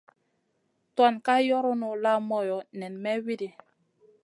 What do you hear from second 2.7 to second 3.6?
nen may widi.